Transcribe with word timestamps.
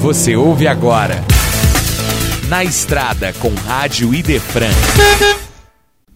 Você 0.00 0.36
ouve 0.36 0.68
agora. 0.68 1.16
Na 2.48 2.62
Estrada 2.62 3.32
com 3.32 3.52
Rádio 3.52 4.14
Idefran. 4.14 4.70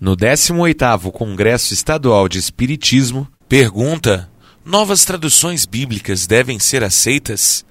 No 0.01 0.17
18º 0.17 1.11
Congresso 1.11 1.75
Estadual 1.75 2.29
de 2.29 2.39
Espiritismo, 2.39 3.27
pergunta: 3.49 4.31
Novas 4.65 5.05
traduções 5.05 5.67
bíblicas 5.67 6.29
devem 6.29 6.61
ser 6.61 6.85
aceitas? 6.85 7.65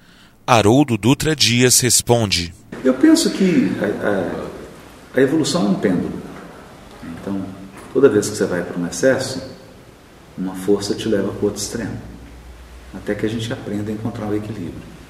Haroldo 0.46 0.98
Dutra 0.98 1.34
Dias 1.34 1.80
responde: 1.80 2.54
Eu 2.84 2.92
penso 2.92 3.30
que 3.30 3.72
a, 3.80 5.16
a, 5.16 5.18
a 5.18 5.22
evolução 5.22 5.66
é 5.66 5.70
um 5.70 5.74
pêndulo. 5.74 6.12
Então, 7.20 7.42
toda 7.94 8.10
vez 8.10 8.28
que 8.28 8.36
você 8.36 8.44
vai 8.44 8.62
para 8.62 8.78
um 8.78 8.86
excesso, 8.86 9.42
uma 10.36 10.54
força 10.56 10.94
te 10.94 11.08
leva 11.08 11.28
para 11.28 11.40
o 11.40 11.44
outro 11.44 11.60
extremo, 11.60 11.98
até 12.94 13.14
que 13.14 13.24
a 13.24 13.28
gente 13.30 13.50
aprenda 13.50 13.90
a 13.90 13.94
encontrar 13.94 14.26
o 14.26 14.36
equilíbrio. 14.36 15.01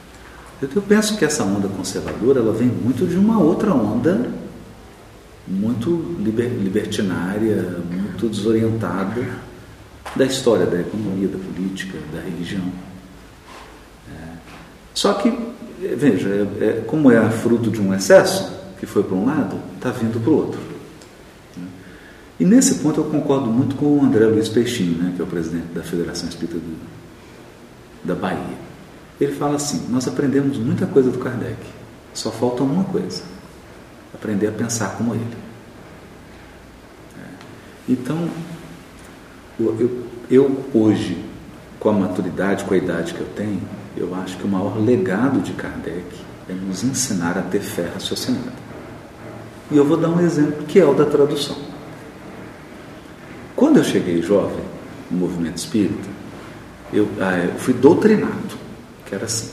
Eu 0.63 0.83
penso 0.83 1.17
que 1.17 1.25
essa 1.25 1.43
onda 1.43 1.69
conservadora 1.69 2.39
ela 2.39 2.53
vem 2.53 2.69
muito 2.69 3.05
de 3.05 3.17
uma 3.17 3.41
outra 3.41 3.75
onda 3.75 4.31
muito 5.47 6.17
liber, 6.21 6.51
libertinária, 6.51 7.81
muito 7.91 8.29
desorientada 8.29 9.27
da 10.15 10.25
história 10.25 10.65
da 10.67 10.81
economia, 10.81 11.27
da 11.27 11.39
política, 11.39 11.99
da 12.15 12.21
religião. 12.21 12.63
É, 14.09 14.29
só 14.95 15.15
que, 15.15 15.37
veja, 15.97 16.29
é, 16.29 16.65
é, 16.65 16.85
como 16.87 17.11
é 17.11 17.31
fruto 17.31 17.71
de 17.71 17.81
um 17.81 17.93
excesso, 17.93 18.53
que 18.79 18.87
foi 18.87 19.03
para 19.03 19.17
um 19.17 19.27
lado, 19.27 19.57
está 19.77 19.91
vindo 19.91 20.21
para 20.21 20.31
o 20.31 20.37
outro. 20.37 20.61
E 22.39 22.45
nesse 22.45 22.77
ponto 22.77 23.01
eu 23.01 23.05
concordo 23.05 23.47
muito 23.47 23.77
com 23.77 23.99
o 23.99 24.05
André 24.05 24.27
Luiz 24.27 24.49
Peixinho, 24.49 24.99
né, 24.99 25.13
que 25.15 25.23
é 25.23 25.25
o 25.25 25.29
presidente 25.29 25.67
da 25.75 25.83
Federação 25.83 26.29
Espírita 26.29 26.59
do, 26.59 26.77
da 28.05 28.15
Bahia. 28.15 28.72
Ele 29.21 29.33
fala 29.33 29.57
assim: 29.57 29.87
Nós 29.89 30.07
aprendemos 30.09 30.59
muita 30.59 30.87
coisa 30.87 31.11
do 31.11 31.19
Kardec, 31.19 31.57
só 32.15 32.31
falta 32.31 32.63
uma 32.63 32.85
coisa: 32.85 33.23
aprender 34.15 34.49
a 34.49 34.53
pensar 34.53 34.97
como 34.97 35.15
ele. 35.15 35.37
É. 37.19 37.29
Então, 37.89 38.29
eu, 39.59 40.07
eu 40.31 40.65
hoje, 40.75 41.25
com 41.79 41.89
a 41.91 41.93
maturidade, 41.93 42.65
com 42.65 42.75
a 42.75 42.77
idade 42.77 43.15
que 43.15 43.21
eu 43.21 43.29
tenho, 43.35 43.63
eu 43.97 44.15
acho 44.15 44.37
que 44.37 44.45
o 44.45 44.49
maior 44.49 44.79
legado 44.79 45.41
de 45.41 45.53
Kardec 45.53 46.07
é 46.49 46.53
nos 46.53 46.83
ensinar 46.83 47.39
a 47.39 47.43
ter 47.43 47.61
fé 47.61 47.91
raciocinada. 47.93 48.63
E 49.71 49.77
eu 49.77 49.85
vou 49.85 49.97
dar 49.97 50.09
um 50.09 50.21
exemplo 50.21 50.65
que 50.67 50.79
é 50.79 50.85
o 50.85 50.95
da 50.95 51.07
tradução. 51.07 51.57
Quando 53.55 53.79
eu 53.79 53.85
cheguei 53.85 54.21
jovem 54.23 54.65
no 55.11 55.19
movimento 55.19 55.59
espírita, 55.59 56.09
eu, 56.93 57.09
ah, 57.21 57.39
eu 57.39 57.55
fui 57.55 57.73
doutrinado 57.73 58.62
que 59.13 59.17
era 59.17 59.27
assim: 59.27 59.51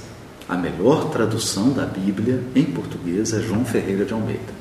a 0.48 0.56
melhor 0.56 1.10
tradução 1.10 1.72
da 1.72 1.86
Bíblia 1.86 2.42
em 2.56 2.64
português 2.64 3.34
é 3.34 3.42
João 3.42 3.66
Ferreira 3.66 4.06
de 4.06 4.14
Almeida. 4.14 4.54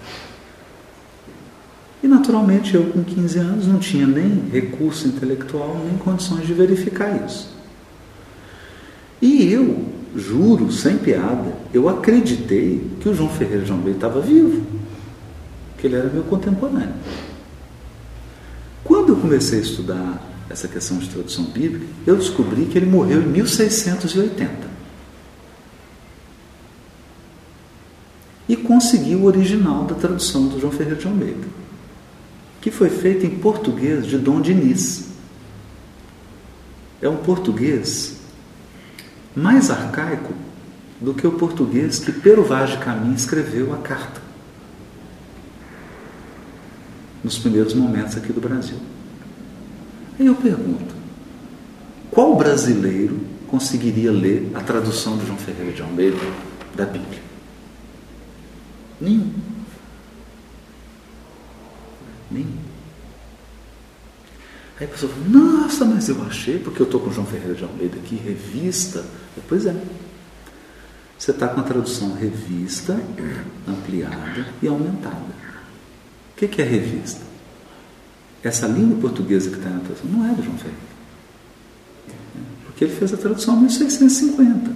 E 2.03 2.09
naturalmente 2.09 2.75
eu, 2.75 2.85
com 2.91 3.05
15 3.05 3.39
anos, 3.39 3.67
não 3.69 3.79
tinha 3.79 4.07
nem 4.07 4.49
recurso 4.53 5.07
intelectual, 5.07 5.81
nem 5.85 5.97
condições 5.99 6.47
de 6.47 6.53
verificar 6.53 7.25
isso. 7.25 7.49
E 9.23 9.53
eu, 9.53 9.85
juro, 10.17 10.71
sem 10.73 10.97
piada, 10.97 11.57
eu 11.73 11.89
acreditei 11.89 12.91
que 13.01 13.09
o 13.09 13.15
João 13.15 13.31
Ferreira 13.31 13.65
de 13.65 13.71
Almeida 13.71 13.99
estava 13.99 14.21
vivo, 14.21 14.65
que 15.77 15.87
ele 15.87 15.95
era 15.97 16.09
meu 16.09 16.25
contemporâneo. 16.25 16.95
Quando 18.83 19.11
eu 19.11 19.17
comecei 19.17 19.61
a 19.61 19.63
estudar 19.63 20.29
essa 20.51 20.67
questão 20.67 20.99
de 20.99 21.09
tradução 21.09 21.45
bíblica, 21.45 21.87
eu 22.07 22.17
descobri 22.17 22.67
que 22.67 22.79
ele 22.79 22.87
morreu 22.87 23.23
em 23.23 23.27
1680. 23.27 24.78
Conseguiu 28.79 29.19
o 29.19 29.25
original 29.25 29.83
da 29.87 29.97
tradução 29.97 30.47
do 30.47 30.61
João 30.61 30.73
Ferreira 30.73 31.01
de 31.01 31.05
Almeida, 31.05 31.49
que 32.61 32.71
foi 32.71 32.89
feita 32.89 33.27
em 33.27 33.31
português 33.31 34.07
de 34.07 34.17
Dom 34.17 34.41
Diniz. 34.41 35.09
É 37.03 37.09
um 37.09 37.17
português 37.17 38.19
mais 39.35 39.69
arcaico 39.69 40.33
do 41.01 41.13
que 41.13 41.27
o 41.27 41.33
português 41.33 41.99
que 41.99 42.13
Pero 42.13 42.45
Vaz 42.45 42.71
de 42.71 42.79
Caminha 42.79 43.17
escreveu 43.17 43.75
a 43.75 43.79
carta 43.79 44.21
nos 47.25 47.37
primeiros 47.37 47.75
momentos 47.75 48.17
aqui 48.17 48.33
do 48.33 48.41
Brasil. 48.41 48.79
Aí 50.21 50.27
eu 50.27 50.37
pergunto: 50.37 50.95
qual 52.13 52.37
brasileiro 52.37 53.19
conseguiria 53.49 54.13
ler 54.13 54.53
a 54.55 54.61
tradução 54.61 55.19
de 55.19 55.27
João 55.27 55.39
Ferreira 55.39 55.73
de 55.73 55.83
Almeida 55.83 56.17
da 56.77 56.87
Bíblia? 56.87 57.38
Nenhum. 59.01 59.33
Nenhum. 62.31 62.69
Aí 64.79 64.87
a 64.87 64.89
pessoa 64.89 65.13
fala, 65.13 65.29
nossa, 65.29 65.85
mas 65.85 66.09
eu 66.09 66.23
achei, 66.23 66.59
porque 66.59 66.81
eu 66.81 66.87
estou 66.87 67.01
com 67.01 67.11
o 67.11 67.13
João 67.13 67.27
Ferreira 67.27 67.55
de 67.55 67.65
Almeida 67.65 67.97
aqui, 67.97 68.15
revista. 68.15 69.05
Pois 69.49 69.67
é. 69.67 69.75
Você 71.19 71.33
está 71.33 71.49
com 71.49 71.61
a 71.61 71.65
tradução 71.65 72.15
revista, 72.15 73.01
ampliada 73.67 74.47
e 74.63 74.69
aumentada. 74.69 75.17
O 76.33 76.47
que 76.47 76.63
é 76.63 76.65
revista? 76.65 77.23
Essa 78.41 78.69
língua 78.69 79.01
portuguesa 79.01 79.51
que 79.51 79.57
está 79.57 79.69
na 79.69 79.81
tradução 79.81 80.09
não 80.11 80.31
é 80.31 80.33
do 80.33 80.45
João 80.45 80.57
Ferreira. 80.57 80.79
Porque 82.67 82.85
ele 82.85 82.95
fez 82.95 83.13
a 83.13 83.17
tradução 83.17 83.57
em 83.57 83.63
1650. 83.63 84.71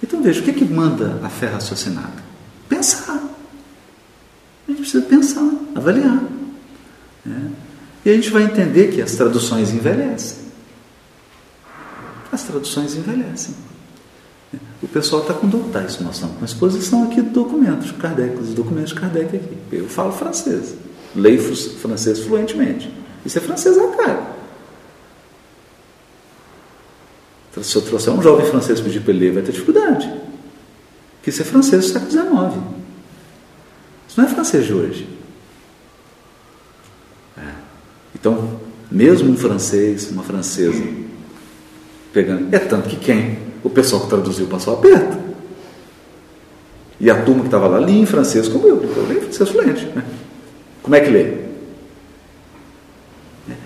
Então 0.00 0.22
veja, 0.22 0.40
o 0.40 0.44
que, 0.44 0.52
que 0.52 0.64
manda 0.64 1.18
a 1.24 1.28
fé 1.28 1.46
raciocinada? 1.46 2.22
Precisa 5.00 5.02
pensar, 5.02 5.50
avaliar. 5.74 6.22
Né? 7.24 7.50
E 8.04 8.10
a 8.10 8.14
gente 8.14 8.30
vai 8.30 8.44
entender 8.44 8.92
que 8.92 9.00
as 9.00 9.12
traduções 9.12 9.72
envelhecem. 9.72 10.44
As 12.30 12.42
traduções 12.42 12.94
envelhecem. 12.94 13.54
O 14.82 14.88
pessoal 14.88 15.22
está 15.22 15.34
com 15.34 15.48
tá, 15.70 15.82
isso 15.82 16.02
nós 16.04 16.16
estamos 16.16 16.36
com 16.36 16.44
exposição 16.44 17.04
aqui 17.04 17.22
de 17.22 17.30
documentos 17.30 17.86
de 17.86 17.94
Kardec, 17.94 18.36
os 18.38 18.54
documentos 18.54 18.92
de 18.92 19.00
Kardec 19.00 19.36
aqui. 19.36 19.58
Eu 19.72 19.88
falo 19.88 20.12
francês, 20.12 20.74
leio 21.16 21.40
francês 21.76 22.20
fluentemente. 22.20 22.92
Isso 23.24 23.38
é 23.38 23.40
francês 23.40 23.78
à 23.78 23.88
cara. 23.88 24.34
Se 27.62 27.76
eu 27.76 27.82
trouxer 27.82 28.12
um 28.12 28.20
jovem 28.20 28.46
francês 28.46 28.80
pedir 28.80 29.00
para 29.00 29.12
ele 29.12 29.26
ler, 29.26 29.32
vai 29.32 29.42
ter 29.42 29.52
dificuldade 29.52 30.12
que 31.24 31.30
isso 31.30 31.40
é 31.40 31.44
francês 31.44 31.86
do 31.86 31.92
século 31.92 32.10
XIX. 32.10 32.73
Isso 34.14 34.20
não 34.20 34.28
é 34.28 34.32
francês 34.32 34.64
de 34.64 34.72
hoje. 34.72 35.08
É. 37.36 37.50
Então, 38.14 38.60
mesmo 38.88 39.32
um 39.32 39.36
francês, 39.36 40.08
uma 40.12 40.22
francesa, 40.22 40.84
pegando. 42.12 42.54
É 42.54 42.60
tanto 42.60 42.88
que 42.88 42.94
quem? 42.94 43.40
O 43.64 43.68
pessoal 43.68 44.02
que 44.02 44.08
traduziu 44.08 44.46
passou 44.46 44.74
aperto. 44.74 45.18
E 47.00 47.10
a 47.10 47.24
turma 47.24 47.40
que 47.40 47.48
estava 47.48 47.66
lá 47.66 47.80
lia 47.80 48.02
em 48.02 48.06
francês 48.06 48.46
como 48.46 48.68
eu. 48.68 48.80
Eu 48.80 49.08
leio 49.08 49.22
francês 49.22 49.48
fluente. 49.48 49.84
Né? 49.86 50.04
Como 50.80 50.94
é 50.94 51.00
que 51.00 51.10
lê? 51.10 51.22
É. 53.50 53.56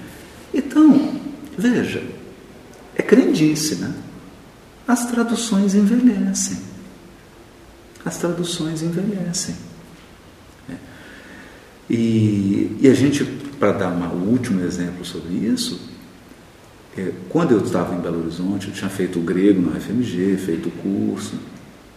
Então, 0.55 1.13
veja, 1.59 2.03
é 2.97 3.03
crendice, 3.03 3.75
né? 3.75 3.93
As 4.87 5.05
traduções 5.05 5.75
envelhecem 5.75 6.69
as 8.09 8.17
traduções 8.17 8.83
envelhecem. 8.83 9.55
É. 11.89 11.93
E, 11.93 12.77
e, 12.81 12.89
a 12.89 12.95
gente, 12.95 13.25
para 13.59 13.73
dar 13.73 13.89
um 13.89 14.29
último 14.29 14.61
exemplo 14.65 15.05
sobre 15.05 15.35
isso, 15.35 15.81
é, 16.97 17.13
quando 17.29 17.53
eu 17.53 17.61
estava 17.61 17.95
em 17.95 18.01
Belo 18.01 18.21
Horizonte, 18.21 18.69
eu 18.69 18.75
tinha 18.75 18.91
feito 18.91 19.19
o 19.19 19.23
grego 19.23 19.61
no 19.61 19.81
FMG, 19.81 20.37
feito 20.37 20.69
o 20.69 20.73
curso, 20.73 21.37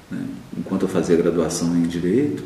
né? 0.09 0.23
enquanto 0.57 0.83
eu 0.83 0.87
fazia 0.87 1.15
graduação 1.15 1.75
em 1.75 1.83
Direito, 1.83 2.43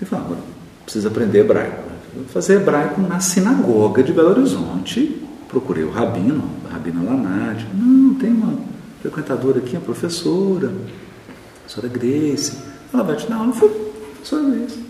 eu 0.00 0.06
falava, 0.06 0.38
preciso 0.84 1.08
aprender 1.08 1.40
hebraico. 1.40 1.90
Eu 2.16 2.24
fazer 2.24 2.54
hebraico 2.54 3.00
na 3.00 3.20
sinagoga 3.20 4.02
de 4.02 4.12
Belo 4.12 4.30
Horizonte, 4.30 5.20
procurei 5.48 5.84
o 5.84 5.90
rabino, 5.90 6.48
a 6.68 6.74
rabina 6.74 7.02
Lanade, 7.02 7.66
não, 7.74 8.14
tem 8.14 8.30
uma 8.30 8.58
frequentadora 9.00 9.58
aqui, 9.58 9.76
a 9.76 9.80
professora, 9.80 10.68
a 10.68 11.60
professora 11.60 11.88
Grace, 11.88 12.56
ela 12.92 13.02
vai 13.02 13.16
te 13.16 13.26
dar 13.28 13.36
aula, 13.36 13.52
foi 13.52 13.92
só 14.22 14.40
isso. 14.40 14.89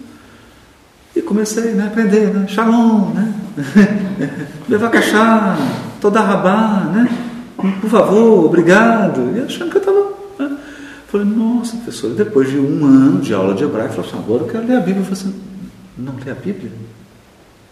E 1.15 1.23
comecei 1.23 1.73
né, 1.73 1.85
a 1.85 1.87
aprender, 1.87 2.33
né? 2.33 2.47
Shalom, 2.47 3.13
né? 3.13 3.35
Levar 4.69 4.91
cachá, 4.91 5.57
toda 6.01 6.21
rabá, 6.21 6.85
né? 6.93 7.09
Por 7.81 7.91
favor, 7.91 8.47
obrigado. 8.47 9.37
E 9.37 9.41
achando 9.41 9.71
que 9.71 9.77
eu 9.77 9.81
estava. 9.81 10.13
Né? 10.39 10.57
Falei, 11.09 11.27
nossa, 11.27 11.77
professora, 11.77 12.15
depois 12.15 12.49
de 12.49 12.59
um 12.59 12.85
ano 12.85 13.21
de 13.21 13.35
aula 13.35 13.55
de 13.55 13.65
hebraico, 13.65 13.95
falei 13.95 14.11
assim, 14.11 14.19
agora 14.19 14.43
eu 14.45 14.49
quero 14.49 14.67
ler 14.67 14.77
a 14.77 14.81
Bíblia. 14.81 15.01
Eu 15.01 15.05
falei 15.05 15.21
assim, 15.21 15.43
não 15.99 16.15
lê 16.25 16.31
a 16.31 16.35
Bíblia? 16.35 16.73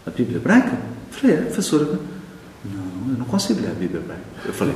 A 0.05 0.09
Bíblia 0.09 0.37
hebraica? 0.37 0.71
Eu 0.73 1.17
falei, 1.17 1.35
é, 1.35 1.41
professora. 1.41 1.85
Não, 2.65 3.13
eu 3.13 3.17
não 3.17 3.25
consigo 3.25 3.61
ler 3.61 3.71
a 3.71 3.73
Bíblia 3.73 4.01
hebraica. 4.01 4.23
Eu 4.45 4.53
falei, 4.53 4.75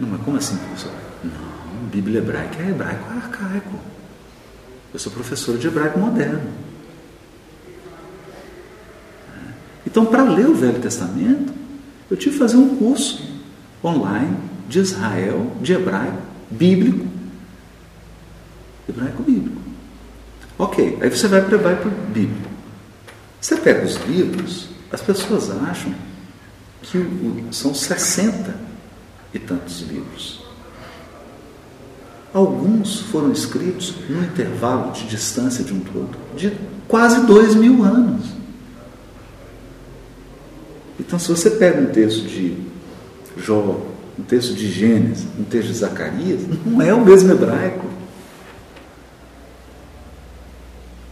Não, 0.00 0.08
mas 0.08 0.22
como 0.22 0.38
assim, 0.38 0.56
professor? 0.56 0.92
Não, 1.22 1.88
Bíblia 1.90 2.18
hebraica 2.18 2.62
é 2.62 2.70
hebraico 2.70 3.04
arcaico. 3.14 3.78
Eu 4.94 5.00
sou 5.00 5.12
professor 5.12 5.58
de 5.58 5.66
hebraico 5.66 5.98
moderno. 5.98 6.52
Então, 9.84 10.06
para 10.06 10.22
ler 10.22 10.46
o 10.46 10.54
Velho 10.54 10.80
Testamento, 10.80 11.52
eu 12.08 12.16
tive 12.16 12.34
que 12.34 12.38
fazer 12.38 12.56
um 12.56 12.76
curso 12.76 13.20
online 13.82 14.36
de 14.68 14.78
Israel, 14.78 15.50
de 15.60 15.72
hebraico, 15.72 16.22
bíblico. 16.48 17.08
Hebraico 18.88 19.22
bíblico. 19.24 19.60
Ok, 20.56 20.98
aí 21.00 21.10
você 21.10 21.26
vai 21.26 21.42
para 21.42 21.56
o 21.56 21.58
hebraico 21.58 21.90
bíblico. 22.12 22.48
Você 23.40 23.56
pega 23.56 23.84
os 23.84 23.96
livros, 24.06 24.68
as 24.92 25.02
pessoas 25.02 25.50
acham 25.50 25.92
que 26.82 27.04
são 27.50 27.74
60 27.74 28.54
e 29.34 29.40
tantos 29.40 29.80
livros. 29.80 30.43
Alguns 32.34 32.98
foram 32.98 33.30
escritos 33.30 33.94
num 34.10 34.24
intervalo 34.24 34.90
de 34.90 35.06
distância 35.06 35.62
de 35.62 35.72
um 35.72 35.78
do 35.78 36.00
outro 36.00 36.18
de 36.36 36.52
quase 36.88 37.24
dois 37.26 37.54
mil 37.54 37.84
anos. 37.84 38.26
Então, 40.98 41.16
se 41.16 41.28
você 41.28 41.50
pega 41.50 41.80
um 41.80 41.86
texto 41.86 42.26
de 42.26 42.56
Jó, 43.38 43.80
um 44.18 44.22
texto 44.24 44.52
de 44.52 44.68
Gênesis, 44.68 45.26
um 45.38 45.44
texto 45.44 45.68
de 45.68 45.74
Zacarias, 45.74 46.40
não 46.66 46.82
é 46.82 46.92
o 46.92 47.04
mesmo 47.04 47.30
hebraico. 47.30 47.86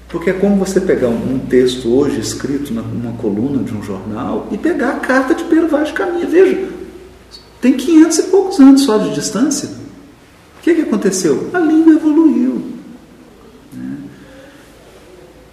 Porque 0.08 0.30
é 0.30 0.32
como 0.32 0.56
você 0.56 0.80
pegar 0.80 1.08
um 1.08 1.38
texto 1.38 1.88
hoje 1.88 2.18
escrito 2.18 2.74
numa 2.74 3.12
coluna 3.12 3.62
de 3.62 3.72
um 3.72 3.82
jornal 3.82 4.48
e 4.50 4.58
pegar 4.58 4.96
a 4.96 5.00
carta 5.00 5.36
de 5.36 5.44
Pedro 5.44 5.68
Vaz 5.68 5.88
de 5.88 5.94
Caminha. 5.94 6.26
Veja, 6.26 6.68
tem 7.60 7.74
500 7.74 8.18
e 8.18 8.22
poucos 8.24 8.58
anos 8.58 8.82
só 8.82 8.98
de 8.98 9.14
distância. 9.14 9.81
Aconteceu? 11.02 11.50
A 11.52 11.58
língua 11.58 11.94
evoluiu. 11.94 12.62
Né? 13.72 13.96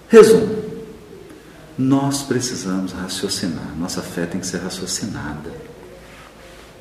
Resumo. 0.08 0.60
Nós 1.76 2.22
precisamos 2.22 2.92
raciocinar. 2.92 3.74
Nossa 3.80 4.02
fé 4.02 4.28
tem 4.28 4.40
que 4.40 4.46
ser 4.46 4.60
raciocinada. 4.60 5.52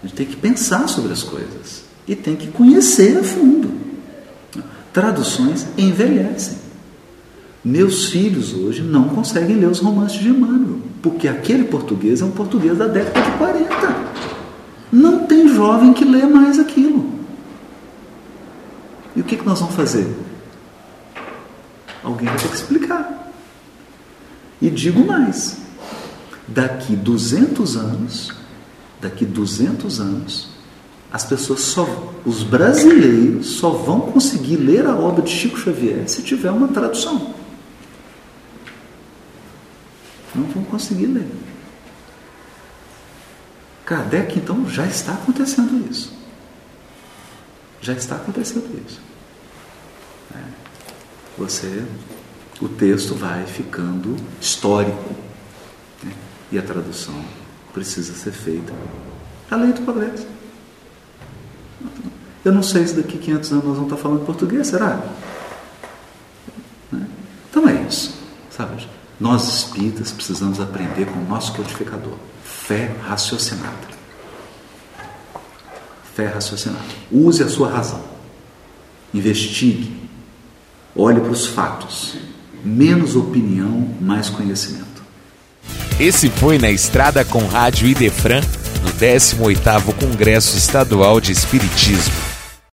A 0.02 0.06
gente 0.06 0.16
tem 0.16 0.26
que 0.26 0.36
pensar 0.36 0.86
sobre 0.86 1.12
as 1.14 1.22
coisas. 1.22 1.84
E 2.06 2.14
tem 2.14 2.36
que 2.36 2.48
conhecer 2.48 3.16
a 3.16 3.24
fundo. 3.24 3.72
Traduções 4.92 5.66
envelhecem. 5.78 6.58
Meus 7.64 8.06
filhos 8.06 8.52
hoje 8.52 8.82
não 8.82 9.08
conseguem 9.08 9.56
ler 9.56 9.68
os 9.68 9.78
romances 9.78 10.18
de 10.18 10.28
Emmanuel, 10.28 10.80
porque 11.02 11.26
aquele 11.26 11.64
português 11.64 12.20
é 12.20 12.24
um 12.24 12.30
português 12.30 12.76
da 12.76 12.86
década 12.86 13.30
de 13.30 13.36
40. 13.36 13.96
Não 14.92 15.26
tem 15.26 15.48
jovem 15.48 15.92
que 15.92 16.04
lê 16.04 16.24
mais 16.26 16.58
aquilo. 16.58 17.17
E 19.18 19.20
o 19.20 19.24
que, 19.24 19.36
que 19.36 19.44
nós 19.44 19.58
vamos 19.58 19.74
fazer? 19.74 20.06
Alguém 22.04 22.28
vai 22.28 22.38
ter 22.38 22.46
que 22.46 22.54
explicar. 22.54 23.32
E 24.62 24.70
digo 24.70 25.04
mais: 25.04 25.56
daqui 26.46 26.94
200 26.94 27.76
anos, 27.76 28.32
daqui 29.00 29.24
200 29.24 30.00
anos, 30.00 30.50
as 31.10 31.24
pessoas 31.24 31.62
só, 31.62 32.14
os 32.24 32.44
brasileiros 32.44 33.48
só 33.56 33.70
vão 33.70 34.02
conseguir 34.02 34.54
ler 34.54 34.86
a 34.86 34.94
obra 34.94 35.22
de 35.22 35.30
Chico 35.30 35.58
Xavier 35.58 36.08
se 36.08 36.22
tiver 36.22 36.52
uma 36.52 36.68
tradução. 36.68 37.34
Não 40.32 40.44
vão 40.44 40.62
conseguir 40.62 41.06
ler. 41.06 41.26
Kardec, 43.84 44.38
então, 44.38 44.68
já 44.68 44.86
está 44.86 45.14
acontecendo 45.14 45.90
isso. 45.90 46.17
Já 47.80 47.92
está 47.92 48.16
acontecendo 48.16 48.68
isso. 48.86 49.00
É. 50.34 50.42
Você 51.38 51.84
o 52.60 52.68
texto 52.68 53.14
vai 53.14 53.46
ficando 53.46 54.16
histórico. 54.40 55.14
Né? 56.02 56.12
E 56.52 56.58
a 56.58 56.62
tradução 56.62 57.14
precisa 57.72 58.12
ser 58.14 58.32
feita 58.32 58.72
além 59.50 59.70
do 59.70 59.82
progresso. 59.82 60.26
Eu 62.44 62.52
não 62.52 62.62
sei 62.62 62.86
se 62.86 62.94
daqui 62.94 63.18
500 63.18 63.52
anos 63.52 63.64
nós 63.64 63.76
vamos 63.76 63.92
estar 63.92 64.02
falando 64.02 64.24
português, 64.24 64.66
será? 64.66 65.00
Né? 66.90 67.06
Então 67.50 67.68
é 67.68 67.82
isso, 67.82 68.14
sabe? 68.50 68.88
Nós 69.20 69.48
espíritas 69.48 70.12
precisamos 70.12 70.60
aprender 70.60 71.06
com 71.06 71.18
o 71.18 71.28
nosso 71.28 71.52
codificador. 71.54 72.14
Fé 72.44 72.94
raciocinada. 73.02 73.97
Fé 76.18 76.26
raciocinada. 76.26 76.82
Use 77.12 77.40
a 77.44 77.48
sua 77.48 77.70
razão. 77.70 78.00
Investigue. 79.14 79.92
Olhe 80.96 81.20
para 81.20 81.30
os 81.30 81.46
fatos 81.46 82.16
menos 82.64 83.14
opinião, 83.14 83.94
mais 84.00 84.28
conhecimento. 84.28 85.00
Esse 86.00 86.28
foi 86.28 86.58
na 86.58 86.72
Estrada 86.72 87.24
com 87.24 87.46
Rádio 87.46 87.86
Idefran, 87.86 88.40
no 88.82 88.90
18º 88.94 89.94
Congresso 89.94 90.58
Estadual 90.58 91.20
de 91.20 91.30
Espiritismo. 91.30 92.27